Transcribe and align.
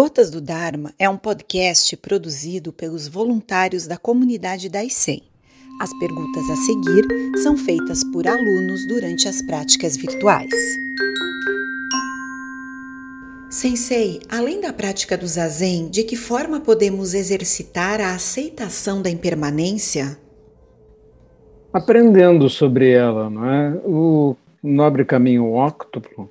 Gotas 0.00 0.30
do 0.30 0.40
Dharma 0.40 0.94
é 0.96 1.10
um 1.10 1.16
podcast 1.16 1.96
produzido 1.96 2.72
pelos 2.72 3.08
voluntários 3.08 3.84
da 3.84 3.96
comunidade 3.96 4.68
da 4.68 4.84
ICEM. 4.84 5.24
As 5.80 5.92
perguntas 5.98 6.48
a 6.48 6.54
seguir 6.54 7.04
são 7.42 7.56
feitas 7.56 8.04
por 8.12 8.28
alunos 8.28 8.86
durante 8.86 9.26
as 9.26 9.42
práticas 9.42 9.96
virtuais. 9.96 10.54
Sensei, 13.50 14.20
além 14.28 14.60
da 14.60 14.72
prática 14.72 15.18
do 15.18 15.26
zazen, 15.26 15.88
de 15.88 16.04
que 16.04 16.14
forma 16.14 16.60
podemos 16.60 17.12
exercitar 17.12 18.00
a 18.00 18.14
aceitação 18.14 19.02
da 19.02 19.10
impermanência? 19.10 20.16
Aprendendo 21.72 22.48
sobre 22.48 22.92
ela, 22.92 23.28
não 23.28 23.50
é? 23.50 23.80
O 23.84 24.36
nobre 24.62 25.04
caminho 25.04 25.50
óctuplo 25.50 26.30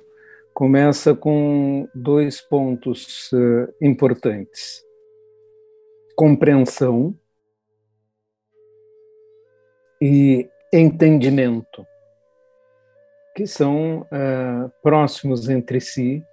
começa 0.58 1.14
com 1.14 1.88
dois 1.94 2.40
pontos 2.40 3.30
uh, 3.30 3.72
importantes: 3.80 4.82
compreensão 6.16 7.16
e 10.02 10.48
entendimento, 10.74 11.86
que 13.36 13.46
são 13.46 14.00
uh, 14.00 14.68
próximos 14.82 15.48
entre 15.48 15.80
si, 15.80 16.24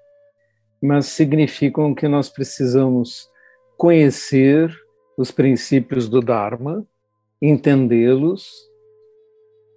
mas 0.81 1.05
significam 1.05 1.93
que 1.93 2.07
nós 2.07 2.27
precisamos 2.27 3.29
conhecer 3.77 4.75
os 5.19 5.29
princípios 5.29 6.09
do 6.09 6.19
Dharma, 6.19 6.83
entendê-los 7.39 8.49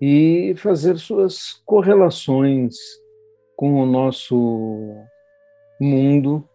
e 0.00 0.54
fazer 0.56 0.96
suas 0.96 1.52
correlações 1.66 2.74
com 3.58 3.82
o 3.82 3.84
nosso 3.84 5.04
mundo, 5.80 6.48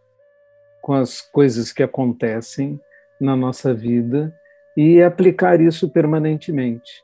com 0.81 0.93
as 0.93 1.19
coisas 1.19 1.73
que 1.73 1.83
acontecem 1.83 2.79
na 3.19 3.35
nossa 3.35 3.73
vida 3.73 4.33
e 4.77 5.01
aplicar 5.01 5.59
isso 5.59 5.89
permanentemente. 5.89 7.03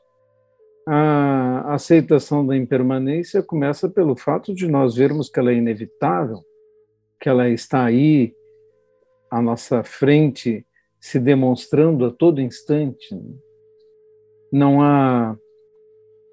A 0.88 1.74
aceitação 1.74 2.46
da 2.46 2.56
impermanência 2.56 3.42
começa 3.42 3.90
pelo 3.90 4.16
fato 4.16 4.54
de 4.54 4.66
nós 4.66 4.96
vermos 4.96 5.28
que 5.28 5.38
ela 5.38 5.52
é 5.52 5.56
inevitável, 5.56 6.42
que 7.20 7.28
ela 7.28 7.50
está 7.50 7.84
aí 7.84 8.34
à 9.30 9.42
nossa 9.42 9.84
frente, 9.84 10.66
se 10.98 11.20
demonstrando 11.20 12.06
a 12.06 12.10
todo 12.10 12.40
instante. 12.40 13.14
Não 14.50 14.80
há 14.80 15.36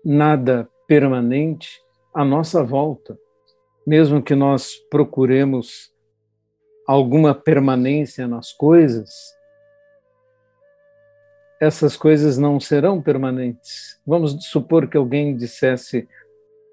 nada 0.06 0.70
permanente 0.88 1.82
à 2.14 2.24
nossa 2.24 2.64
volta 2.64 3.20
mesmo 3.88 4.22
que 4.22 4.36
nós 4.36 4.76
procuremos 4.92 5.94
alguma 6.86 7.34
permanência 7.34 8.28
nas 8.28 8.52
coisas, 8.52 9.34
essas 11.62 11.96
coisas 11.96 12.38
não 12.38 12.60
serão 12.60 13.02
permanentes. 13.02 13.98
Vamos 14.06 14.46
supor 14.46 14.90
que 14.90 14.98
alguém 14.98 15.38
dissesse: 15.38 16.06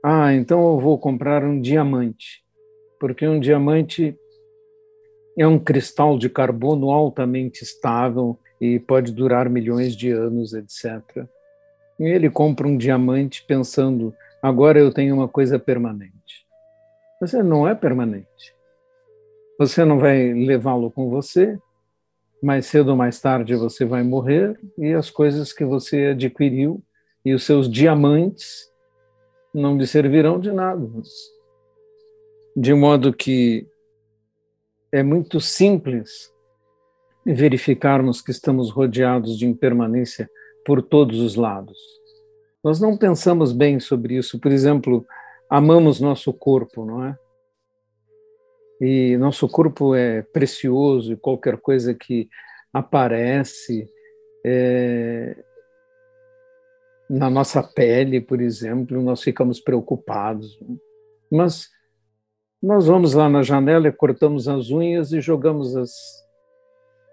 Ah, 0.03 0.35
então 0.35 0.61
eu 0.73 0.81
vou 0.81 0.99
comprar 0.99 1.45
um 1.45 1.61
diamante, 1.61 2.45
porque 2.99 3.25
um 3.25 3.39
diamante 3.39 4.19
é 5.39 5.47
um 5.47 5.59
cristal 5.59 6.19
de 6.19 6.29
carbono 6.29 6.91
altamente 6.91 7.63
estável 7.63 8.37
e 8.61 8.81
pode 8.81 9.13
durar 9.13 9.49
milhões 9.49 9.97
de 9.97 10.11
anos, 10.11 10.53
etc. 10.53 11.01
E 11.99 12.07
ele 12.07 12.29
compra 12.29 12.67
um 12.67 12.77
diamante 12.77 13.45
pensando: 13.47 14.13
agora 14.43 14.81
eu 14.81 14.93
tenho 14.93 15.15
uma 15.15 15.29
coisa 15.29 15.61
permanente. 15.61 16.44
Você 17.27 17.43
não 17.43 17.67
é 17.67 17.75
permanente. 17.75 18.55
Você 19.59 19.83
não 19.83 19.99
vai 19.99 20.35
levá-lo 20.35 20.91
com 20.91 21.09
você. 21.09 21.59
Mais 22.43 22.67
cedo 22.67 22.91
ou 22.91 22.97
mais 22.97 23.19
tarde 23.19 23.57
você 23.57 23.87
vai 23.87 24.03
morrer 24.03 24.61
e 24.77 24.93
as 24.93 25.09
coisas 25.09 25.51
que 25.51 25.65
você 25.65 26.09
adquiriu 26.09 26.83
e 27.25 27.33
os 27.33 27.45
seus 27.45 27.71
diamantes 27.71 28.71
não 29.55 29.79
lhe 29.79 29.87
servirão 29.87 30.39
de 30.39 30.53
nada. 30.53 30.87
De 32.55 32.75
modo 32.75 33.11
que 33.11 33.67
é 34.93 35.03
muito 35.03 35.41
simples 35.41 36.31
verificarmos 37.25 38.21
que 38.21 38.33
estamos 38.33 38.71
rodeados 38.71 39.39
de 39.39 39.47
impermanência 39.47 40.29
por 40.67 40.83
todos 40.83 41.21
os 41.21 41.37
lados. 41.37 41.79
Nós 42.63 42.79
não 42.79 42.99
pensamos 42.99 43.51
bem 43.51 43.81
sobre 43.81 44.19
isso. 44.19 44.39
Por 44.39 44.53
exemplo, 44.53 45.07
amamos 45.49 46.01
nosso 46.01 46.33
corpo, 46.33 46.85
não 46.85 47.05
é? 47.05 47.19
E 48.81 49.17
nosso 49.17 49.49
corpo 49.49 49.95
é 49.95 50.23
precioso 50.23 51.13
e 51.13 51.17
qualquer 51.17 51.59
coisa 51.59 51.95
que 51.95 52.29
aparece 52.73 53.89
é, 54.45 55.37
na 57.09 57.31
nossa 57.31 57.63
pele, 57.63 58.21
por 58.21 58.41
exemplo, 58.41 59.01
nós 59.01 59.23
ficamos 59.23 59.61
preocupados. 59.61 60.59
Mas 61.31 61.69
nós 62.63 62.87
vamos 62.87 63.15
lá 63.15 63.29
na 63.29 63.43
janela 63.43 63.93
cortamos 63.93 64.49
as 64.49 64.71
unhas 64.71 65.13
e 65.13 65.21
jogamos 65.21 65.77
as, 65.77 65.93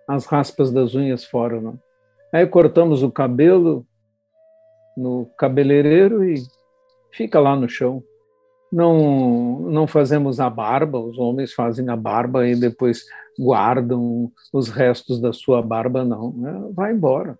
as 0.07 0.25
raspas 0.25 0.71
das 0.71 0.95
unhas 0.95 1.23
fora. 1.23 1.61
Não? 1.61 1.79
Aí 2.33 2.45
cortamos 2.47 3.03
o 3.03 3.11
cabelo 3.11 3.85
no 4.97 5.25
cabeleireiro 5.37 6.23
e 6.23 6.41
fica 7.11 7.39
lá 7.39 7.55
no 7.55 7.69
chão 7.69 8.03
não, 8.71 9.59
não 9.69 9.85
fazemos 9.85 10.39
a 10.39 10.49
barba, 10.49 10.97
os 10.97 11.19
homens 11.19 11.53
fazem 11.53 11.89
a 11.89 11.95
barba 11.95 12.47
e 12.47 12.55
depois 12.55 13.05
guardam 13.37 14.31
os 14.53 14.69
restos 14.69 15.19
da 15.19 15.33
sua 15.33 15.61
barba, 15.61 16.05
não. 16.05 16.31
Né? 16.33 16.69
Vai 16.73 16.93
embora. 16.93 17.37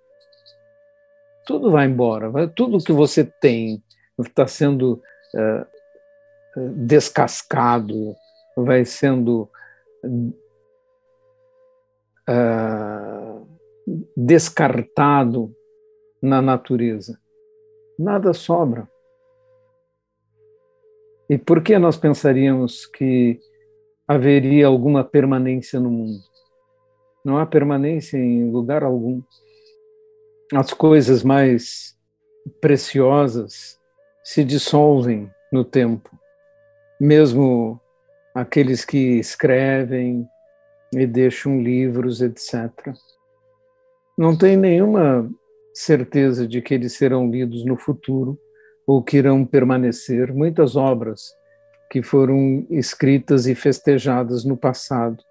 Tudo 1.45 1.71
vai 1.71 1.85
embora. 1.85 2.47
Tudo 2.49 2.83
que 2.83 2.91
você 2.91 3.23
tem 3.23 3.81
está 4.19 4.45
sendo 4.45 5.01
é, 5.35 5.65
descascado, 6.75 8.15
vai 8.55 8.83
sendo 8.83 9.49
é, 12.27 12.33
descartado 14.15 15.55
na 16.21 16.41
natureza. 16.41 17.17
Nada 17.97 18.33
sobra. 18.33 18.87
E 21.31 21.37
por 21.37 21.63
que 21.63 21.79
nós 21.79 21.95
pensaríamos 21.95 22.85
que 22.85 23.39
haveria 24.05 24.67
alguma 24.67 25.01
permanência 25.01 25.79
no 25.79 25.89
mundo? 25.89 26.19
Não 27.23 27.37
há 27.37 27.45
permanência 27.45 28.17
em 28.17 28.51
lugar 28.51 28.83
algum. 28.83 29.21
As 30.53 30.73
coisas 30.73 31.23
mais 31.23 31.97
preciosas 32.59 33.79
se 34.25 34.43
dissolvem 34.43 35.31
no 35.53 35.63
tempo. 35.63 36.09
Mesmo 36.99 37.79
aqueles 38.35 38.83
que 38.83 39.17
escrevem 39.17 40.27
e 40.93 41.07
deixam 41.07 41.61
livros, 41.63 42.21
etc. 42.21 42.69
Não 44.17 44.37
tem 44.37 44.57
nenhuma 44.57 45.31
certeza 45.73 46.45
de 46.45 46.61
que 46.61 46.73
eles 46.73 46.91
serão 46.91 47.31
lidos 47.31 47.63
no 47.63 47.77
futuro 47.77 48.37
ou 48.85 49.01
que 49.01 49.17
irão 49.17 49.45
permanecer, 49.45 50.33
muitas 50.33 50.75
obras 50.75 51.33
que 51.89 52.01
foram 52.01 52.65
escritas 52.69 53.47
e 53.47 53.53
festejadas 53.53 54.45
no 54.45 54.55
passado, 54.55 55.21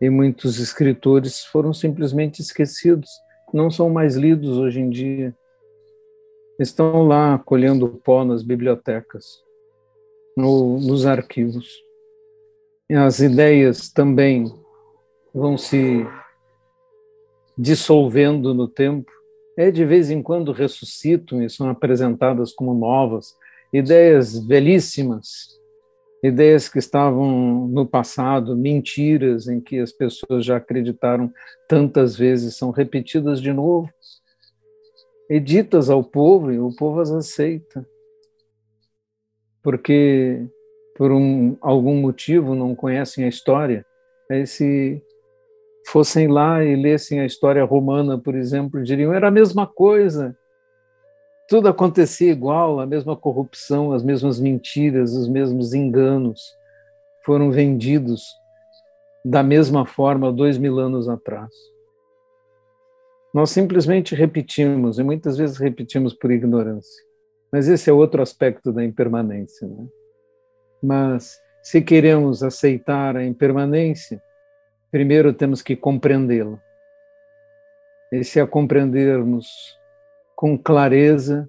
e 0.00 0.10
muitos 0.10 0.58
escritores 0.58 1.44
foram 1.44 1.72
simplesmente 1.72 2.40
esquecidos, 2.40 3.08
não 3.52 3.70
são 3.70 3.88
mais 3.88 4.16
lidos 4.16 4.58
hoje 4.58 4.80
em 4.80 4.90
dia. 4.90 5.34
Estão 6.58 7.06
lá 7.06 7.38
colhendo 7.38 7.88
pó 7.88 8.24
nas 8.24 8.42
bibliotecas, 8.42 9.42
no, 10.36 10.78
nos 10.80 11.06
arquivos. 11.06 11.82
E 12.90 12.94
as 12.94 13.20
ideias 13.20 13.90
também 13.90 14.52
vão 15.32 15.56
se 15.56 16.06
dissolvendo 17.56 18.52
no 18.52 18.66
tempo, 18.66 19.10
é, 19.56 19.70
de 19.70 19.84
vez 19.84 20.10
em 20.10 20.22
quando 20.22 20.52
ressuscitam 20.52 21.42
e 21.42 21.50
são 21.50 21.68
apresentadas 21.68 22.52
como 22.52 22.74
novas, 22.74 23.34
ideias 23.72 24.38
belíssimas, 24.38 25.60
ideias 26.22 26.68
que 26.68 26.78
estavam 26.78 27.66
no 27.68 27.86
passado, 27.86 28.56
mentiras 28.56 29.48
em 29.48 29.60
que 29.60 29.78
as 29.78 29.90
pessoas 29.90 30.44
já 30.44 30.56
acreditaram 30.56 31.32
tantas 31.68 32.16
vezes, 32.16 32.56
são 32.56 32.70
repetidas 32.70 33.40
de 33.40 33.52
novo, 33.52 33.90
e 35.28 35.40
ditas 35.40 35.90
ao 35.90 36.04
povo, 36.04 36.52
e 36.52 36.58
o 36.58 36.74
povo 36.76 37.00
as 37.00 37.10
aceita. 37.10 37.86
Porque, 39.62 40.46
por 40.96 41.10
um, 41.10 41.56
algum 41.60 41.94
motivo, 41.96 42.54
não 42.54 42.74
conhecem 42.74 43.24
a 43.24 43.28
história. 43.28 43.84
Esse 44.30 45.02
fossem 45.86 46.28
lá 46.28 46.64
e 46.64 46.74
lessem 46.76 47.20
a 47.20 47.26
história 47.26 47.64
romana, 47.64 48.18
por 48.18 48.34
exemplo, 48.34 48.82
diriam 48.82 49.12
era 49.12 49.28
a 49.28 49.30
mesma 49.30 49.66
coisa. 49.66 50.36
Tudo 51.48 51.68
acontecia 51.68 52.30
igual, 52.30 52.80
a 52.80 52.86
mesma 52.86 53.16
corrupção, 53.16 53.92
as 53.92 54.02
mesmas 54.02 54.40
mentiras, 54.40 55.14
os 55.14 55.28
mesmos 55.28 55.74
enganos 55.74 56.56
foram 57.24 57.50
vendidos 57.50 58.24
da 59.24 59.42
mesma 59.42 59.86
forma 59.86 60.32
dois 60.32 60.58
mil 60.58 60.78
anos 60.78 61.08
atrás. 61.08 61.52
Nós 63.32 63.50
simplesmente 63.50 64.14
repetimos, 64.14 64.98
e 64.98 65.02
muitas 65.02 65.38
vezes 65.38 65.56
repetimos 65.56 66.12
por 66.12 66.30
ignorância. 66.30 67.02
Mas 67.50 67.68
esse 67.68 67.88
é 67.88 67.92
outro 67.92 68.20
aspecto 68.20 68.72
da 68.72 68.84
impermanência. 68.84 69.66
Né? 69.66 69.86
Mas 70.82 71.38
se 71.62 71.80
queremos 71.80 72.42
aceitar 72.42 73.16
a 73.16 73.24
impermanência, 73.24 74.22
primeiro 74.92 75.32
temos 75.32 75.62
que 75.62 75.74
compreendê-la. 75.74 76.62
E 78.12 78.22
se 78.22 78.38
a 78.38 78.46
compreendermos 78.46 79.48
com 80.36 80.56
clareza, 80.58 81.48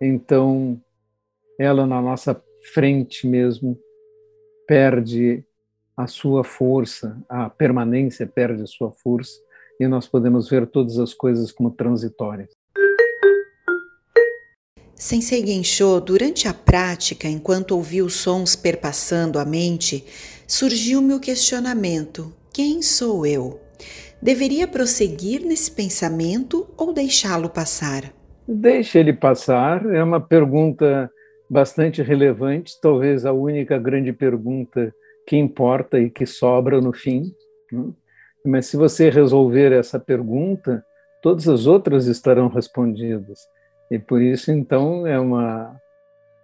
então 0.00 0.80
ela 1.58 1.86
na 1.86 2.00
nossa 2.00 2.42
frente 2.72 3.26
mesmo 3.26 3.78
perde 4.66 5.44
a 5.94 6.06
sua 6.06 6.42
força, 6.42 7.22
a 7.28 7.50
permanência 7.50 8.26
perde 8.26 8.62
a 8.62 8.66
sua 8.66 8.90
força 8.90 9.38
e 9.78 9.86
nós 9.86 10.08
podemos 10.08 10.48
ver 10.48 10.66
todas 10.66 10.98
as 10.98 11.12
coisas 11.12 11.52
como 11.52 11.70
transitórias. 11.70 12.48
Sensei 14.94 15.44
Gensho, 15.44 16.00
durante 16.00 16.48
a 16.48 16.54
prática, 16.54 17.28
enquanto 17.28 17.72
ouvi 17.72 18.00
os 18.00 18.14
sons 18.14 18.56
perpassando 18.56 19.38
a 19.38 19.44
mente, 19.44 20.06
surgiu-me 20.46 21.12
o 21.12 21.20
questionamento: 21.20 22.32
quem 22.52 22.82
sou 22.82 23.24
eu? 23.24 23.60
Deveria 24.20 24.68
prosseguir 24.68 25.40
nesse 25.42 25.70
pensamento 25.70 26.68
ou 26.76 26.92
deixá-lo 26.92 27.48
passar? 27.48 28.12
Deixe 28.46 28.98
ele 28.98 29.12
passar, 29.12 29.86
é 29.86 30.02
uma 30.02 30.20
pergunta 30.20 31.10
bastante 31.48 32.02
relevante, 32.02 32.78
talvez 32.80 33.24
a 33.24 33.32
única 33.32 33.78
grande 33.78 34.12
pergunta 34.12 34.94
que 35.26 35.36
importa 35.36 35.98
e 35.98 36.10
que 36.10 36.26
sobra 36.26 36.80
no 36.80 36.92
fim. 36.92 37.32
Né? 37.70 37.90
Mas 38.44 38.66
se 38.66 38.76
você 38.76 39.08
resolver 39.08 39.72
essa 39.72 39.98
pergunta, 39.98 40.84
todas 41.22 41.48
as 41.48 41.66
outras 41.66 42.06
estarão 42.06 42.48
respondidas. 42.48 43.40
E 43.90 43.98
por 43.98 44.20
isso, 44.20 44.50
então, 44.50 45.06
é 45.06 45.18
uma 45.18 45.76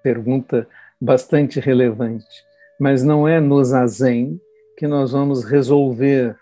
pergunta 0.03 0.67
bastante 1.01 1.61
relevante. 1.61 2.27
Mas 2.79 3.03
não 3.03 3.27
é 3.27 3.41
no 3.41 3.63
zazen 3.65 4.41
que 4.79 4.87
nós 4.87 5.11
vamos 5.11 5.43
resolver 5.43 6.39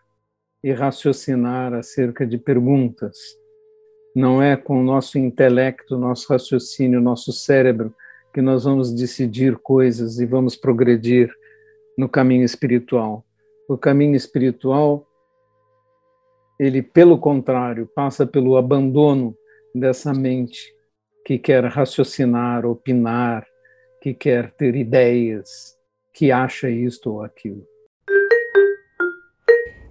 e 0.62 0.70
raciocinar 0.70 1.72
acerca 1.72 2.26
de 2.26 2.36
perguntas. 2.36 3.16
Não 4.14 4.42
é 4.42 4.54
com 4.54 4.78
o 4.78 4.84
nosso 4.84 5.18
intelecto, 5.18 5.96
nosso 5.96 6.30
raciocínio, 6.30 7.00
nosso 7.00 7.32
cérebro 7.32 7.94
que 8.34 8.42
nós 8.42 8.64
vamos 8.64 8.92
decidir 8.92 9.56
coisas 9.56 10.20
e 10.20 10.26
vamos 10.26 10.54
progredir 10.54 11.34
no 11.96 12.10
caminho 12.10 12.44
espiritual. 12.44 13.24
O 13.66 13.78
caminho 13.78 14.14
espiritual, 14.14 15.08
ele, 16.60 16.82
pelo 16.82 17.16
contrário, 17.16 17.86
passa 17.86 18.26
pelo 18.26 18.58
abandono 18.58 19.34
dessa 19.74 20.12
mente 20.12 20.74
que 21.24 21.38
quer 21.38 21.64
raciocinar, 21.64 22.66
opinar, 22.66 23.46
que 24.02 24.12
quer 24.12 24.52
ter 24.52 24.76
ideias, 24.76 25.74
que 26.12 26.30
acha 26.30 26.68
isto 26.68 27.14
ou 27.14 27.22
aquilo. 27.22 27.66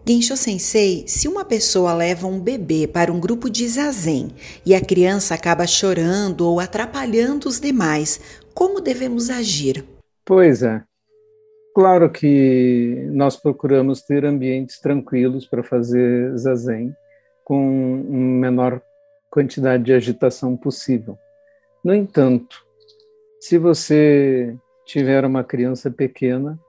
Gensho 0.08 0.38
Sensei, 0.38 1.04
se 1.08 1.28
uma 1.28 1.44
pessoa 1.44 1.92
leva 1.92 2.28
um 2.28 2.40
bebê 2.40 2.88
para 2.88 3.12
um 3.12 3.20
grupo 3.20 3.50
de 3.50 3.68
zazen 3.68 4.28
e 4.64 4.76
a 4.76 4.80
criança 4.80 5.34
acaba 5.34 5.66
chorando 5.66 6.42
ou 6.42 6.60
atrapalhando 6.60 7.48
os 7.48 7.60
demais, 7.60 8.22
como 8.54 8.80
devemos 8.80 9.32
agir? 9.32 9.84
Pois 10.24 10.62
é. 10.62 10.84
Claro 11.74 12.12
que 12.12 13.10
nós 13.14 13.36
procuramos 13.36 14.04
ter 14.04 14.24
ambientes 14.26 14.80
tranquilos 14.80 15.48
para 15.48 15.64
fazer 15.64 16.38
zazen 16.38 16.96
com 17.44 17.60
menor 18.40 18.80
quantidade 19.32 19.86
de 19.86 19.94
agitação 19.94 20.56
possível. 20.56 21.18
No 21.84 21.96
entanto, 21.96 22.64
se 23.40 23.58
você 23.58 24.56
tiver 24.86 25.26
uma 25.26 25.44
criança 25.44 25.90
pequena 25.90 26.60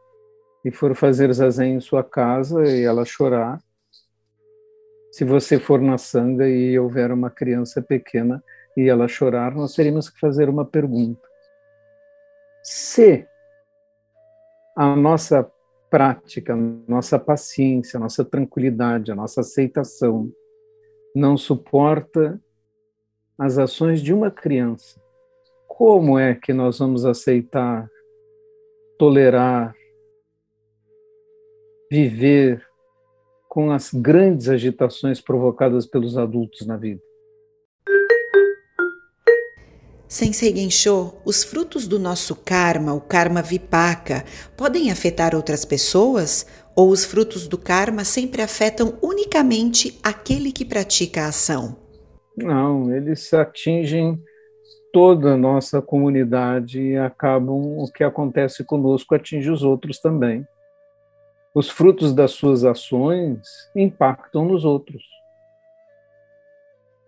e 0.67 0.71
for 0.73 0.97
fazer 0.97 1.33
zazen 1.33 1.77
em 1.77 1.81
sua 1.81 2.03
casa 2.03 2.67
e 2.67 2.83
ela 2.83 3.05
chorar, 3.05 3.63
se 5.13 5.25
você 5.25 5.61
for 5.61 5.81
na 5.81 5.97
sanga 5.97 6.49
e 6.49 6.77
houver 6.77 7.13
uma 7.13 7.31
criança 7.31 7.81
pequena 7.81 8.43
e 8.77 8.89
ela 8.89 9.07
chorar, 9.07 9.55
nós 9.55 9.77
teríamos 9.77 10.11
que 10.11 10.19
fazer 10.19 10.49
uma 10.49 10.65
pergunta. 10.65 11.23
Se 12.65 13.25
a 14.75 14.97
nossa 14.97 15.49
prática, 15.89 16.55
a 16.55 16.57
nossa 16.57 17.17
paciência, 17.17 17.97
a 17.97 18.01
nossa 18.01 18.25
tranquilidade, 18.25 19.13
a 19.13 19.15
nossa 19.15 19.43
aceitação 19.43 20.33
não 21.15 21.37
suporta 21.37 22.41
as 23.39 23.57
ações 23.57 24.03
de 24.03 24.13
uma 24.13 24.33
criança, 24.33 25.01
como 25.69 26.19
é 26.19 26.35
que 26.35 26.53
nós 26.53 26.81
vamos 26.81 27.05
aceitar, 27.05 27.89
tolerar, 28.99 29.73
viver 31.91 32.65
com 33.49 33.71
as 33.71 33.93
grandes 33.93 34.49
agitações 34.49 35.21
provocadas 35.21 35.87
pelos 35.87 36.19
adultos 36.19 36.67
na 36.67 36.77
vida? 36.77 37.01
Sensei 40.09 40.55
Gensho, 40.55 41.15
os 41.25 41.43
frutos 41.43 41.89
do 41.89 41.99
nosso 41.99 42.37
karma, 42.37 42.95
o 42.95 43.01
karma 43.01 43.43
vipaka, 43.43 44.25
podem 44.57 44.91
afetar 44.91 45.35
outras 45.35 45.65
pessoas? 45.65 46.47
Ou 46.77 46.91
os 46.91 47.05
frutos 47.05 47.49
do 47.49 47.59
karma 47.59 48.05
sempre 48.05 48.41
afetam 48.41 48.99
unicamente 49.03 49.99
aquele 50.03 50.53
que 50.53 50.65
pratica 50.65 51.23
a 51.23 51.29
ação? 51.29 51.77
Não, 52.37 52.95
eles 52.95 53.33
atingem 53.33 54.23
toda 54.93 55.33
a 55.33 55.37
nossa 55.37 55.83
comunidade 55.83 56.81
e 56.81 56.97
acabam 56.97 57.79
o 57.79 57.91
que 57.91 58.05
acontece 58.05 58.63
conosco 58.63 59.15
atinge 59.15 59.51
os 59.51 59.63
outros 59.63 60.01
também. 60.01 60.47
Os 61.57 61.71
frutos 61.71 62.13
das 62.13 62.33
suas 62.33 62.67
ações 62.67 63.41
impactam 63.75 64.45
nos 64.45 64.63
outros. 64.63 65.03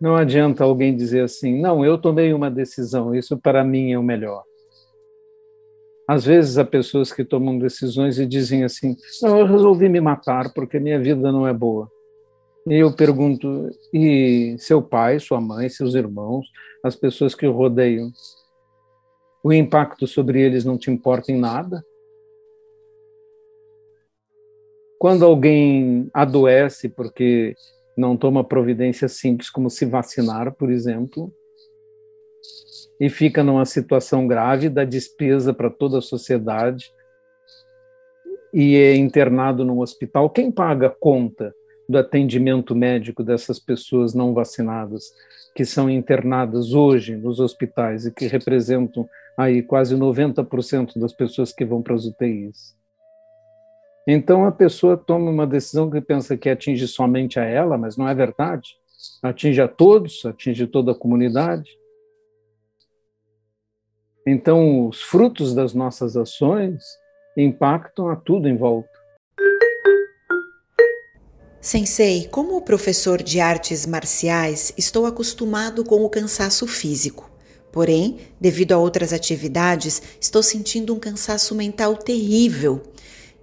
Não 0.00 0.16
adianta 0.16 0.64
alguém 0.64 0.96
dizer 0.96 1.24
assim, 1.24 1.60
não, 1.60 1.84
eu 1.84 1.98
tomei 1.98 2.32
uma 2.32 2.50
decisão, 2.50 3.14
isso 3.14 3.36
para 3.36 3.62
mim 3.62 3.92
é 3.92 3.98
o 3.98 4.02
melhor. 4.02 4.42
Às 6.08 6.24
vezes 6.24 6.56
há 6.56 6.64
pessoas 6.64 7.12
que 7.12 7.26
tomam 7.26 7.58
decisões 7.58 8.18
e 8.18 8.24
dizem 8.24 8.64
assim, 8.64 8.96
não, 9.20 9.38
eu 9.38 9.44
resolvi 9.44 9.86
me 9.86 10.00
matar 10.00 10.50
porque 10.54 10.80
minha 10.80 10.98
vida 10.98 11.30
não 11.30 11.46
é 11.46 11.52
boa. 11.52 11.86
E 12.66 12.76
eu 12.76 12.90
pergunto: 12.90 13.68
e 13.92 14.56
seu 14.58 14.80
pai, 14.80 15.20
sua 15.20 15.42
mãe, 15.42 15.68
seus 15.68 15.94
irmãos, 15.94 16.46
as 16.82 16.96
pessoas 16.96 17.34
que 17.34 17.46
o 17.46 17.52
rodeiam, 17.52 18.11
o 19.44 19.52
impacto 19.52 20.06
sobre 20.06 20.40
eles 20.40 20.64
não 20.64 20.78
te 20.78 20.90
importa 20.90 21.30
em 21.30 21.38
nada? 21.38 21.84
Quando 24.99 25.25
alguém 25.25 26.11
adoece 26.12 26.88
porque 26.88 27.55
não 27.97 28.17
toma 28.17 28.43
providências 28.43 29.12
simples 29.12 29.49
como 29.49 29.71
se 29.71 29.85
vacinar, 29.85 30.52
por 30.55 30.71
exemplo, 30.71 31.33
e 33.00 33.09
fica 33.09 33.45
numa 33.45 33.64
situação 33.64 34.26
grave, 34.26 34.69
dá 34.69 34.85
despesa 34.85 35.55
para 35.55 35.71
toda 35.71 35.99
a 35.99 36.02
sociedade 36.02 36.93
e 38.52 38.76
é 38.76 38.97
internado 38.97 39.64
num 39.64 39.81
hospital, 39.81 40.31
quem 40.31 40.50
paga 40.50 40.88
a 40.88 40.90
conta 40.90 41.55
do 41.88 41.97
atendimento 41.97 42.75
médico 42.75 43.23
dessas 43.23 43.59
pessoas 43.59 44.14
não 44.14 44.35
vacinadas 44.35 45.12
que 45.55 45.64
são 45.64 45.88
internadas 45.88 46.73
hoje 46.73 47.17
nos 47.17 47.40
hospitais 47.40 48.07
e 48.07 48.12
que 48.12 48.26
representam 48.26 49.09
aí 49.37 49.62
quase 49.62 49.95
90% 49.97 50.99
das 50.99 51.12
pessoas 51.12 51.52
que 51.52 51.64
vão 51.64 51.83
para 51.83 51.95
as 51.95 52.05
UTIs. 52.05 52.77
Então 54.10 54.46
a 54.46 54.50
pessoa 54.50 54.96
toma 54.96 55.30
uma 55.30 55.46
decisão 55.46 55.90
que 55.90 56.00
pensa 56.00 56.34
que 56.34 56.48
atinge 56.48 56.88
somente 56.88 57.38
a 57.38 57.44
ela, 57.44 57.76
mas 57.76 57.98
não 57.98 58.08
é 58.08 58.14
verdade. 58.14 58.78
Atinge 59.22 59.60
a 59.60 59.68
todos, 59.68 60.24
atinge 60.24 60.66
toda 60.66 60.92
a 60.92 60.94
comunidade. 60.94 61.68
Então 64.26 64.88
os 64.88 65.02
frutos 65.02 65.54
das 65.54 65.74
nossas 65.74 66.16
ações 66.16 66.82
impactam 67.36 68.08
a 68.08 68.16
tudo 68.16 68.48
em 68.48 68.56
volta. 68.56 68.88
Sensei, 71.60 72.28
como 72.28 72.62
professor 72.62 73.22
de 73.22 73.40
artes 73.40 73.84
marciais, 73.84 74.72
estou 74.78 75.04
acostumado 75.04 75.84
com 75.84 76.02
o 76.02 76.08
cansaço 76.08 76.66
físico. 76.66 77.30
Porém, 77.70 78.20
devido 78.40 78.72
a 78.72 78.78
outras 78.78 79.12
atividades, 79.12 80.00
estou 80.18 80.42
sentindo 80.42 80.94
um 80.94 80.98
cansaço 80.98 81.54
mental 81.54 81.94
terrível. 81.94 82.82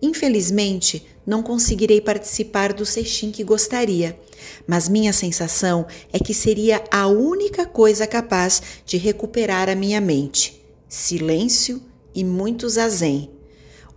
Infelizmente, 0.01 1.05
não 1.25 1.41
conseguirei 1.41 1.99
participar 2.01 2.73
do 2.73 2.85
sextim 2.85 3.31
que 3.31 3.43
gostaria, 3.43 4.19
mas 4.67 4.89
minha 4.89 5.13
sensação 5.13 5.87
é 6.11 6.19
que 6.19 6.33
seria 6.33 6.83
a 6.91 7.07
única 7.07 7.65
coisa 7.65 8.05
capaz 8.05 8.81
de 8.85 8.97
recuperar 8.97 9.69
a 9.69 9.75
minha 9.75 9.99
mente. 9.99 10.61
Silêncio 10.87 11.81
e 12.13 12.23
muito 12.23 12.69
zazen. 12.69 13.31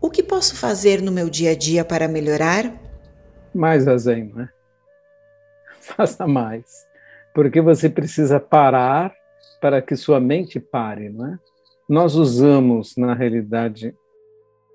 O 0.01 0.11
que 0.11 0.23
posso 0.23 0.55
fazer 0.57 1.03
no 1.03 1.13
meu 1.13 1.29
dia 1.29 1.51
a 1.51 1.55
dia 1.55 1.85
para 1.85 2.09
melhorar? 2.09 2.89
mais 3.55 3.89
a 3.89 3.97
zen, 3.97 4.33
né? 4.35 4.49
Faça 5.81 6.27
mais. 6.27 6.87
Porque 7.35 7.61
você 7.61 7.89
precisa 7.89 8.39
parar 8.39 9.13
para 9.61 9.83
que 9.83 9.97
sua 9.97 10.21
mente 10.21 10.61
pare, 10.61 11.09
não 11.11 11.27
é? 11.27 11.39
Nós 11.89 12.15
usamos, 12.15 12.97
na 12.97 13.15
realidade, 13.15 13.95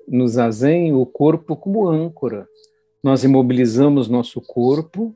no 0.07 0.27
zazen, 0.27 0.93
o 0.93 1.05
corpo 1.05 1.55
como 1.55 1.87
âncora. 1.87 2.47
Nós 3.03 3.23
imobilizamos 3.23 4.07
nosso 4.07 4.41
corpo, 4.41 5.15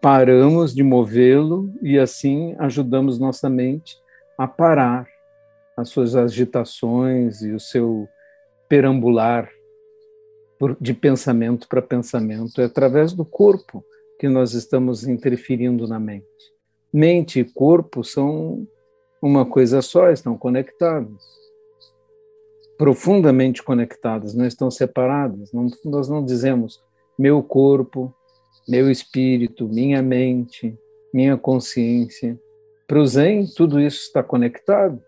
paramos 0.00 0.74
de 0.74 0.82
movê-lo 0.82 1.72
e 1.82 1.98
assim 1.98 2.54
ajudamos 2.58 3.18
nossa 3.18 3.48
mente 3.48 3.96
a 4.38 4.46
parar 4.48 5.06
as 5.76 5.88
suas 5.88 6.16
agitações 6.16 7.42
e 7.42 7.52
o 7.52 7.60
seu 7.60 8.08
perambular 8.68 9.50
de 10.80 10.94
pensamento 10.94 11.68
para 11.68 11.82
pensamento. 11.82 12.60
É 12.60 12.64
através 12.64 13.12
do 13.12 13.24
corpo 13.24 13.84
que 14.18 14.28
nós 14.28 14.54
estamos 14.54 15.06
interferindo 15.06 15.86
na 15.88 15.98
mente. 15.98 16.26
Mente 16.92 17.40
e 17.40 17.44
corpo 17.44 18.04
são 18.04 18.66
uma 19.20 19.44
coisa 19.44 19.82
só, 19.82 20.10
estão 20.10 20.36
conectados. 20.36 21.41
Profundamente 22.78 23.62
conectados, 23.62 24.34
não 24.34 24.46
estão 24.46 24.70
separados. 24.70 25.52
Não, 25.52 25.66
nós 25.84 26.08
não 26.08 26.24
dizemos 26.24 26.82
meu 27.18 27.42
corpo, 27.42 28.14
meu 28.68 28.90
espírito, 28.90 29.68
minha 29.68 30.02
mente, 30.02 30.76
minha 31.12 31.36
consciência. 31.36 32.38
Para 32.86 32.98
o 32.98 33.06
Zen, 33.06 33.46
tudo 33.54 33.80
isso 33.80 34.02
está 34.02 34.22
conectado. 34.22 35.02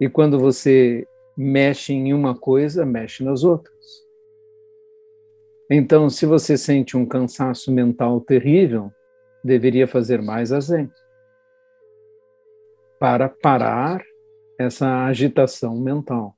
E 0.00 0.08
quando 0.08 0.38
você 0.38 1.06
mexe 1.36 1.92
em 1.92 2.12
uma 2.12 2.34
coisa, 2.34 2.84
mexe 2.84 3.22
nas 3.22 3.44
outras. 3.44 3.78
Então, 5.70 6.08
se 6.08 6.24
você 6.24 6.56
sente 6.56 6.96
um 6.96 7.04
cansaço 7.04 7.70
mental 7.70 8.20
terrível, 8.20 8.90
deveria 9.44 9.86
fazer 9.86 10.22
mais 10.22 10.52
a 10.52 10.60
Zen 10.60 10.90
para 12.98 13.28
parar 13.28 14.02
essa 14.58 15.04
agitação 15.04 15.76
mental. 15.76 16.34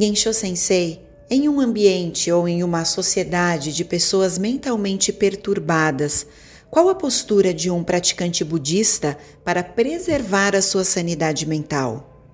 Gensho 0.00 0.32
Sensei, 0.32 1.04
em 1.28 1.48
um 1.48 1.58
ambiente 1.58 2.30
ou 2.30 2.46
em 2.46 2.62
uma 2.62 2.84
sociedade 2.84 3.74
de 3.74 3.84
pessoas 3.84 4.38
mentalmente 4.38 5.12
perturbadas, 5.12 6.24
qual 6.70 6.88
a 6.88 6.94
postura 6.94 7.52
de 7.52 7.68
um 7.68 7.82
praticante 7.82 8.44
budista 8.44 9.18
para 9.44 9.64
preservar 9.64 10.54
a 10.54 10.62
sua 10.62 10.84
sanidade 10.84 11.48
mental? 11.48 12.30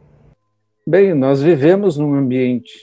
Bem, 0.87 1.15
nós 1.15 1.41
vivemos 1.41 1.97
num 1.97 2.15
ambiente 2.15 2.79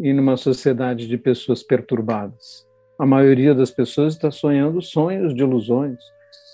e 0.00 0.12
numa 0.12 0.36
sociedade 0.36 1.06
de 1.06 1.16
pessoas 1.16 1.62
perturbadas. 1.62 2.66
A 2.98 3.06
maioria 3.06 3.54
das 3.54 3.70
pessoas 3.70 4.14
está 4.14 4.32
sonhando 4.32 4.82
sonhos 4.82 5.32
de 5.36 5.40
ilusões, 5.40 6.00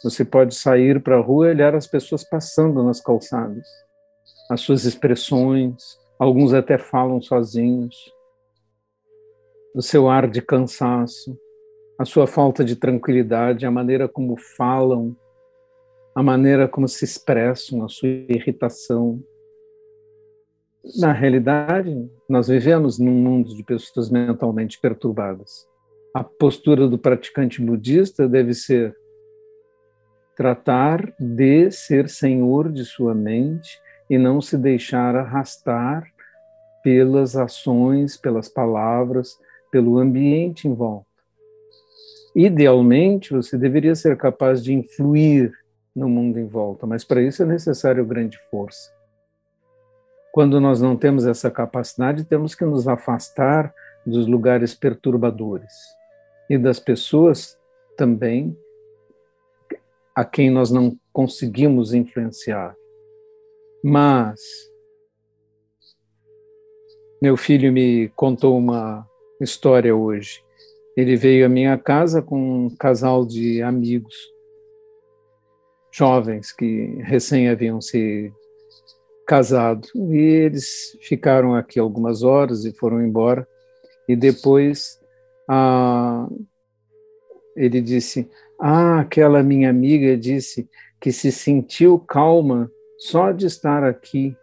você 0.05 0.27
pode 0.27 0.55
sair 0.55 1.03
para 1.03 1.17
a 1.17 1.23
rua 1.23 1.47
e 1.47 1.51
olhar 1.53 1.75
as 1.75 1.87
pessoas 1.87 2.23
passando 2.23 2.83
nas 2.83 3.01
calçadas, 3.01 3.67
as 4.51 4.61
suas 4.61 4.85
expressões, 4.85 5.97
alguns 6.19 6.55
até 6.55 6.79
falam 6.79 7.21
sozinhos, 7.21 8.13
o 9.75 9.83
seu 9.83 10.09
ar 10.09 10.29
de 10.29 10.41
cansaço, 10.41 11.39
a 11.99 12.05
sua 12.05 12.27
falta 12.27 12.65
de 12.65 12.77
tranquilidade, 12.77 13.67
a 13.67 13.71
maneira 13.71 14.09
como 14.09 14.37
falam, 14.57 15.17
a 16.15 16.23
maneira 16.23 16.67
como 16.67 16.89
se 16.89 17.05
expressam, 17.05 17.85
a 17.85 17.89
sua 17.89 18.09
irritação. 18.09 19.23
Na 20.99 21.13
realidade, 21.13 22.09
nós 22.29 22.49
vivemos 22.49 22.99
num 22.99 23.13
mundo 23.13 23.55
de 23.55 23.63
pessoas 23.63 24.11
mentalmente 24.11 24.81
perturbadas. 24.81 25.67
A 26.15 26.25
postura 26.25 26.89
do 26.89 26.99
praticante 26.99 27.61
budista 27.61 28.27
deve 28.27 28.55
ser 28.55 28.97
tratar 30.35 31.15
de 31.19 31.71
ser 31.71 32.09
senhor 32.09 32.71
de 32.71 32.85
sua 32.85 33.15
mente 33.15 33.79
e 34.09 34.19
não 34.19 34.41
se 34.41 34.57
deixar 34.57 35.15
arrastar 35.17 36.11
pelas 36.83 37.37
ações, 37.37 38.17
pelas 38.17 38.49
palavras, 38.49 39.39
pelo 39.71 39.99
ambiente 39.99 40.69
em 40.69 40.75
volta. 40.75 41.07
Idealmente, 42.35 43.33
você 43.33 43.57
deveria 43.57 43.95
ser 43.95 44.17
capaz 44.17 44.63
de 44.63 44.73
influir 44.73 45.53
no 45.95 46.09
mundo 46.09 46.39
em 46.39 46.47
volta, 46.47 46.87
mas 46.87 47.03
para 47.03 47.23
isso 47.23 47.43
é 47.43 47.47
necessário 47.47 48.05
grande 48.05 48.39
força. 48.51 48.95
Quando 50.33 50.61
nós 50.61 50.83
não 50.83 50.97
temos 50.97 51.27
essa 51.27 51.51
capacidade, 51.51 52.25
temos 52.25 52.55
que 52.55 52.65
nos 52.65 52.87
afastar 52.87 53.75
dos 54.05 54.27
lugares 54.27 54.75
perturbadores 54.75 55.73
e 56.49 56.59
das 56.59 56.79
pessoas 56.79 57.59
também 57.97 58.57
a 60.15 60.25
quem 60.25 60.51
nós 60.51 60.71
não 60.71 60.97
conseguimos 61.13 61.93
influenciar. 61.93 62.77
Mas 63.89 64.41
meu 67.23 67.37
filho 67.37 67.73
me 67.73 68.09
contou 68.17 68.59
uma 68.59 69.09
história 69.41 69.95
hoje. 69.95 70.43
Ele 70.97 71.15
veio 71.15 71.47
à 71.47 71.49
minha 71.49 71.79
casa 71.79 72.21
com 72.21 72.67
um 72.67 72.77
casal 72.77 73.25
de 73.25 73.63
amigos 73.63 74.13
jovens 75.93 76.51
que 76.51 76.97
recém 77.05 77.49
haviam 77.49 77.81
se 77.81 78.33
casado 79.25 79.87
e 79.95 80.17
eles 80.17 80.99
ficaram 81.03 81.55
aqui 81.55 81.79
algumas 81.79 82.25
horas 82.25 82.65
e 82.65 82.73
foram 82.73 83.01
embora 83.01 83.47
e 84.09 84.17
depois 84.17 85.01
ele 87.55 87.81
disse 87.81 88.29
ah, 88.61 88.99
aquela 88.99 89.45
minha 89.45 89.71
amiga 89.71 90.17
disse 90.17 90.69
que 91.01 91.13
se 91.13 91.31
sentiu 91.31 92.01
calma 92.01 92.69
só 92.99 93.33
de 93.33 93.47
estar 93.47 93.85
aqui 93.85 94.37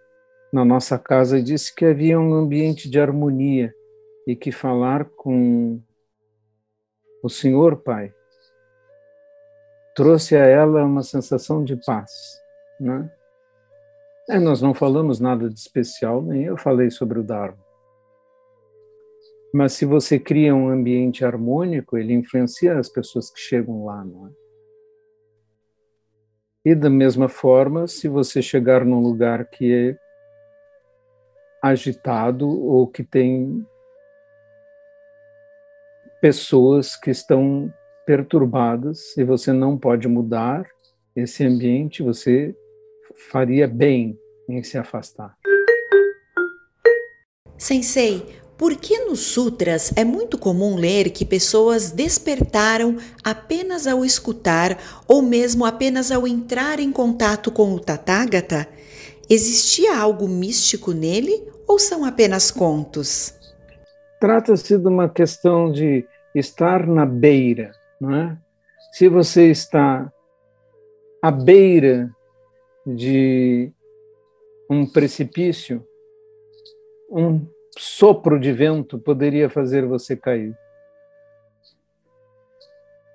na 0.52 0.64
nossa 0.64 1.00
casa 1.00 1.42
disse 1.42 1.74
que 1.74 1.84
havia 1.84 2.20
um 2.20 2.34
ambiente 2.34 2.90
de 2.90 3.00
harmonia 3.00 3.74
e 4.28 4.36
que 4.36 4.52
falar 4.52 5.06
com 5.06 5.82
o 7.24 7.30
Senhor 7.30 7.78
Pai 7.78 8.14
trouxe 9.96 10.36
a 10.36 10.46
ela 10.46 10.84
uma 10.84 11.04
sensação 11.04 11.64
de 11.64 11.76
paz, 11.76 12.12
né? 12.80 13.12
É, 14.30 14.40
nós 14.40 14.62
não 14.62 14.74
falamos 14.74 15.20
nada 15.20 15.50
de 15.50 15.60
especial, 15.60 16.22
nem 16.22 16.44
eu 16.44 16.58
falei 16.58 16.90
sobre 16.90 17.20
o 17.20 17.24
Dharma. 17.24 17.62
Mas 19.54 19.74
se 19.74 19.86
você 19.86 20.18
cria 20.18 20.56
um 20.56 20.70
ambiente 20.70 21.26
harmônico, 21.26 21.98
ele 21.98 22.14
influencia 22.14 22.78
as 22.78 22.90
pessoas 22.90 23.30
que 23.30 23.40
chegam 23.40 23.86
lá, 23.86 24.04
não 24.04 24.28
é? 24.28 24.43
E 26.66 26.74
da 26.74 26.90
mesma 26.90 27.28
forma, 27.28 27.88
se 27.88 28.08
você 28.08 28.42
chegar 28.42 28.86
num 28.86 29.02
lugar 29.02 29.46
que 29.50 29.74
é 29.74 29.98
agitado 31.62 32.48
ou 32.48 32.88
que 32.88 33.04
tem 33.04 33.66
pessoas 36.22 36.96
que 36.96 37.12
estão 37.12 37.74
perturbadas 38.06 39.18
e 39.18 39.26
você 39.26 39.52
não 39.52 39.78
pode 39.78 40.08
mudar 40.08 40.66
esse 41.14 41.46
ambiente, 41.46 42.02
você 42.02 42.56
faria 43.30 43.68
bem 43.68 44.18
em 44.48 44.64
se 44.64 44.78
afastar. 44.78 45.38
Sensei, 47.58 48.26
por 48.58 48.76
que 48.76 49.00
nos 49.00 49.20
sutras 49.20 49.92
é 49.96 50.04
muito 50.04 50.38
comum 50.38 50.76
ler 50.76 51.10
que 51.10 51.26
pessoas 51.26 51.92
despertaram 51.92 52.98
apenas 53.24 53.88
ao 53.88 54.06
escutar 54.06 54.78
ou 55.08 55.22
mesmo 55.22 55.66
apenas 55.66 56.12
ao 56.12 56.28
entrar 56.28 56.80
em 56.80 56.92
contato 56.92 57.52
com 57.52 57.74
o 57.74 57.80
Tathagata? 57.80 58.68
Existia 59.30 59.98
algo 59.98 60.28
místico 60.28 60.92
nele 60.92 61.44
ou 61.68 61.80
são 61.80 62.06
apenas 62.06 62.52
contos? 62.52 63.34
Trata-se 64.20 64.78
de 64.78 64.88
uma 64.88 65.10
questão 65.10 65.72
de 65.72 66.06
estar 66.36 66.88
na 66.88 67.06
beira, 67.06 67.72
não 68.00 68.16
é? 68.16 68.38
Se 68.94 69.10
você 69.10 69.50
está 69.50 70.12
à 71.22 71.32
beira 71.32 72.10
de 72.86 73.72
um 74.70 74.86
precipício, 74.86 75.84
um 77.10 77.46
sopro 77.78 78.40
de 78.40 78.52
vento 78.52 78.98
poderia 79.00 79.50
fazer 79.50 79.86
você 79.86 80.16
cair. 80.16 80.56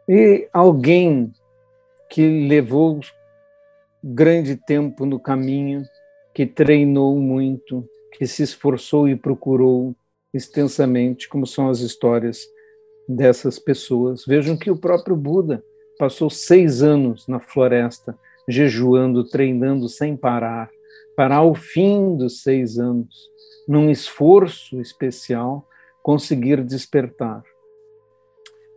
E 0.09 0.49
alguém 0.53 1.33
que 2.09 2.47
levou 2.49 3.01
grande 4.03 4.57
tempo 4.57 5.05
no 5.05 5.21
caminho, 5.21 5.83
que 6.33 6.47
treinou 6.47 7.19
muito, 7.19 7.83
que 8.13 8.27
se 8.27 8.43
esforçou 8.43 9.09
e 9.09 9.15
procurou 9.15 9.95
extensamente, 10.33 11.29
como 11.29 11.47
são 11.47 11.69
as 11.69 11.81
histórias 11.81 12.47
dessas 13.09 13.59
pessoas. 13.59 14.25
Vejam 14.27 14.57
que 14.57 14.71
o 14.71 14.77
próprio 14.77 15.17
Buda 15.17 15.63
passou 15.99 16.31
seis 16.31 16.83
anos 16.83 17.27
na 17.27 17.41
floresta, 17.41 18.19
jejuando, 18.49 19.29
treinando 19.29 19.89
sem 19.89 20.17
parar, 20.17 20.71
para 21.19 21.35
ao 21.35 21.53
fim 21.53 22.17
dos 22.17 22.45
seis 22.45 22.79
anos 22.79 23.29
num 23.67 23.91
esforço 23.91 24.81
especial, 24.81 25.67
conseguir 26.01 26.63
despertar. 26.63 27.43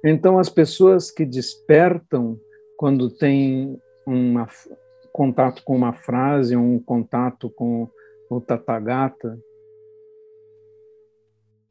Então, 0.03 0.39
as 0.39 0.49
pessoas 0.49 1.11
que 1.11 1.23
despertam 1.23 2.41
quando 2.75 3.11
têm 3.11 3.79
um 4.07 4.33
contato 5.13 5.63
com 5.63 5.75
uma 5.75 5.93
frase, 5.93 6.55
um 6.55 6.79
contato 6.79 7.47
com 7.47 7.87
o 8.27 8.41
Tathagata, 8.41 9.39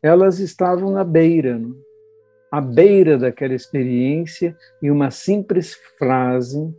elas 0.01 0.39
estavam 0.39 0.97
à 0.97 1.03
beira, 1.03 1.59
né? 1.59 1.75
à 2.49 2.61
beira 2.61 3.19
daquela 3.19 3.55
experiência, 3.55 4.57
e 4.81 4.89
uma 4.89 5.11
simples 5.11 5.75
frase 5.99 6.73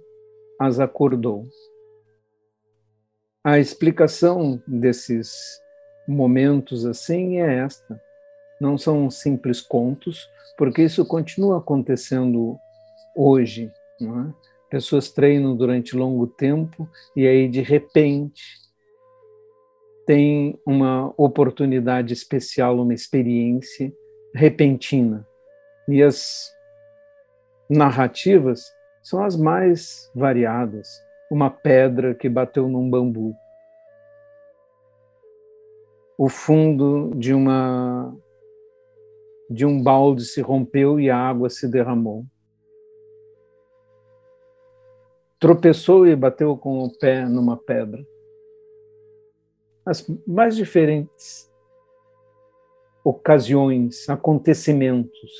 as 0.57 0.79
acordou. 0.79 1.45
A 3.43 3.57
explicação 3.57 4.61
desses 4.67 5.59
momentos 6.07 6.85
assim 6.85 7.37
é 7.39 7.57
esta. 7.57 7.99
Não 8.59 8.77
são 8.77 9.09
simples 9.09 9.59
contos, 9.59 10.29
porque 10.55 10.83
isso 10.83 11.03
continua 11.03 11.57
acontecendo 11.57 12.55
hoje. 13.15 13.71
É? 13.99 14.33
Pessoas 14.69 15.11
treinam 15.11 15.55
durante 15.55 15.97
longo 15.97 16.27
tempo 16.27 16.87
e 17.15 17.27
aí, 17.27 17.49
de 17.49 17.61
repente, 17.61 18.43
tem 20.05 20.59
uma 20.63 21.11
oportunidade 21.17 22.13
especial, 22.13 22.79
uma 22.79 22.93
experiência 22.93 23.91
repentina. 24.35 25.27
E 25.87 26.03
as 26.03 26.51
narrativas 27.67 28.71
são 29.01 29.23
as 29.23 29.35
mais 29.35 30.11
variadas. 30.13 30.87
Uma 31.31 31.49
pedra 31.49 32.13
que 32.13 32.27
bateu 32.27 32.67
num 32.67 32.89
bambu. 32.89 33.33
O 36.17 36.27
fundo 36.27 37.09
de 37.15 37.33
uma 37.33 38.13
de 39.49 39.65
um 39.65 39.81
balde 39.81 40.25
se 40.25 40.41
rompeu 40.41 40.99
e 40.99 41.09
a 41.09 41.17
água 41.17 41.49
se 41.49 41.69
derramou. 41.69 42.25
Tropeçou 45.39 46.05
e 46.05 46.13
bateu 46.17 46.57
com 46.57 46.83
o 46.83 46.99
pé 46.99 47.25
numa 47.25 47.55
pedra. 47.55 48.05
As 49.85 50.05
mais 50.27 50.53
diferentes 50.57 51.49
ocasiões, 53.05 54.09
acontecimentos, 54.09 55.31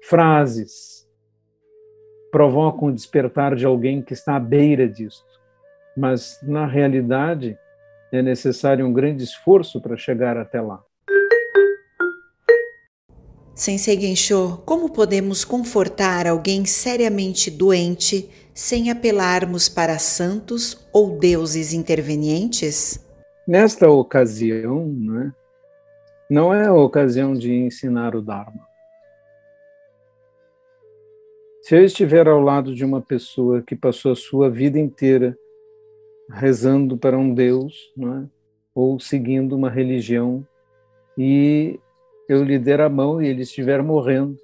frases 0.00 1.05
provocam 2.36 2.88
o 2.88 2.92
despertar 2.92 3.56
de 3.56 3.64
alguém 3.64 4.02
que 4.02 4.12
está 4.12 4.36
à 4.36 4.38
beira 4.38 4.86
disto. 4.86 5.24
Mas, 5.96 6.38
na 6.42 6.66
realidade, 6.66 7.56
é 8.12 8.20
necessário 8.20 8.86
um 8.86 8.92
grande 8.92 9.24
esforço 9.24 9.80
para 9.80 9.96
chegar 9.96 10.36
até 10.36 10.60
lá. 10.60 10.82
Sensei 13.54 13.98
Gensho, 13.98 14.62
como 14.66 14.92
podemos 14.92 15.46
confortar 15.46 16.26
alguém 16.26 16.66
seriamente 16.66 17.50
doente 17.50 18.28
sem 18.52 18.90
apelarmos 18.90 19.66
para 19.66 19.98
santos 19.98 20.86
ou 20.92 21.18
deuses 21.18 21.72
intervenientes? 21.72 23.02
Nesta 23.48 23.88
ocasião, 23.88 24.86
né, 24.86 25.32
não 26.28 26.52
é 26.52 26.66
a 26.66 26.74
ocasião 26.74 27.32
de 27.32 27.50
ensinar 27.50 28.14
o 28.14 28.20
Dharma. 28.20 28.65
Se 31.66 31.74
eu 31.74 31.84
estiver 31.84 32.28
ao 32.28 32.38
lado 32.38 32.72
de 32.72 32.84
uma 32.84 33.02
pessoa 33.02 33.60
que 33.60 33.74
passou 33.74 34.12
a 34.12 34.14
sua 34.14 34.48
vida 34.48 34.78
inteira 34.78 35.36
rezando 36.30 36.96
para 36.96 37.18
um 37.18 37.34
Deus, 37.34 37.92
é? 37.98 38.28
ou 38.72 39.00
seguindo 39.00 39.56
uma 39.56 39.68
religião, 39.68 40.46
e 41.18 41.80
eu 42.28 42.44
lhe 42.44 42.56
der 42.56 42.80
a 42.80 42.88
mão 42.88 43.20
e 43.20 43.26
ele 43.26 43.42
estiver 43.42 43.82
morrendo, 43.82 44.38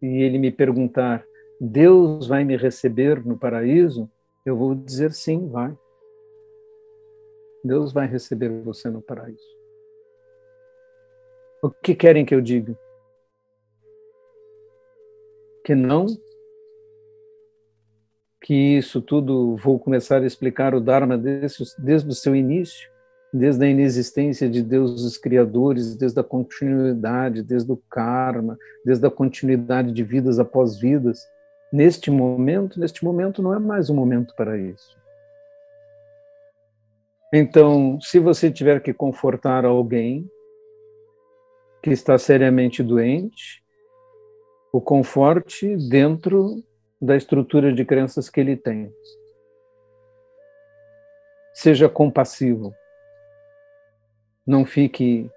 e 0.00 0.22
ele 0.22 0.38
me 0.38 0.52
perguntar: 0.52 1.26
Deus 1.60 2.28
vai 2.28 2.44
me 2.44 2.56
receber 2.56 3.26
no 3.26 3.36
paraíso? 3.36 4.08
Eu 4.44 4.56
vou 4.56 4.72
dizer 4.72 5.12
sim, 5.12 5.48
vai. 5.48 5.76
Deus 7.64 7.92
vai 7.92 8.06
receber 8.06 8.50
você 8.62 8.88
no 8.88 9.02
paraíso. 9.02 9.56
O 11.60 11.70
que 11.70 11.92
querem 11.92 12.24
que 12.24 12.36
eu 12.36 12.40
diga? 12.40 12.78
Que 15.66 15.74
não? 15.74 16.06
Que 18.40 18.54
isso 18.78 19.02
tudo 19.02 19.56
vou 19.56 19.80
começar 19.80 20.22
a 20.22 20.26
explicar 20.26 20.76
o 20.76 20.80
Dharma 20.80 21.18
desde, 21.18 21.64
desde 21.76 22.08
o 22.08 22.14
seu 22.14 22.36
início? 22.36 22.88
desde 23.32 23.66
a 23.66 23.68
inexistência 23.68 24.48
de 24.48 24.62
deuses 24.62 25.18
criadores, 25.18 25.94
desde 25.94 26.18
a 26.18 26.24
continuidade, 26.24 27.42
desde 27.42 27.70
o 27.70 27.76
karma, 27.76 28.56
desde 28.82 29.06
a 29.06 29.10
continuidade 29.10 29.92
de 29.92 30.02
vidas 30.02 30.38
após 30.38 30.78
vidas. 30.78 31.28
Neste 31.70 32.10
momento, 32.10 32.80
neste 32.80 33.04
momento 33.04 33.42
não 33.42 33.52
é 33.52 33.58
mais 33.58 33.90
um 33.90 33.94
momento 33.94 34.34
para 34.36 34.56
isso. 34.56 34.96
Então, 37.30 38.00
se 38.00 38.18
você 38.18 38.50
tiver 38.50 38.80
que 38.80 38.94
confortar 38.94 39.66
alguém 39.66 40.30
que 41.82 41.90
está 41.90 42.16
seriamente 42.16 42.82
doente, 42.82 43.65
o 44.72 44.80
conforte 44.80 45.76
dentro 45.88 46.62
da 47.00 47.16
estrutura 47.16 47.72
de 47.72 47.84
crenças 47.84 48.28
que 48.28 48.40
ele 48.40 48.56
tem. 48.56 48.92
Seja 51.54 51.88
compassivo 51.88 52.74
não 54.46 54.64
fique 54.64 55.28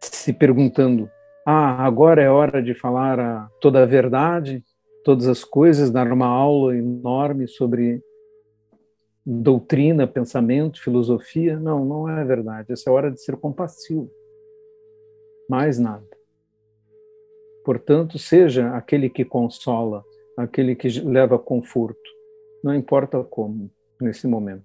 se 0.00 0.32
perguntando: 0.32 1.10
ah, 1.44 1.84
agora 1.84 2.22
é 2.22 2.30
hora 2.30 2.62
de 2.62 2.72
falar 2.72 3.20
a, 3.20 3.48
toda 3.60 3.82
a 3.82 3.86
verdade, 3.86 4.64
todas 5.04 5.28
as 5.28 5.44
coisas, 5.44 5.90
dar 5.90 6.10
uma 6.10 6.26
aula 6.26 6.74
enorme 6.74 7.46
sobre 7.46 8.02
doutrina, 9.24 10.06
pensamento, 10.06 10.82
filosofia. 10.82 11.58
Não, 11.58 11.84
não 11.84 12.08
é 12.08 12.24
verdade. 12.24 12.72
Essa 12.72 12.88
é 12.88 12.92
hora 12.92 13.10
de 13.10 13.22
ser 13.22 13.36
compassivo. 13.36 14.10
Mais 15.50 15.78
nada. 15.78 16.07
Portanto, 17.68 18.18
seja 18.18 18.74
aquele 18.74 19.10
que 19.10 19.26
consola, 19.26 20.02
aquele 20.38 20.74
que 20.74 20.88
leva 21.00 21.38
conforto, 21.38 22.00
não 22.64 22.74
importa 22.74 23.22
como, 23.22 23.70
nesse 24.00 24.26
momento. 24.26 24.64